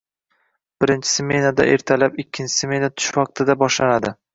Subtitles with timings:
[0.83, 4.19] Birinchi smena ertalab, ikkinchi smena tush vaqtidada boshlanadi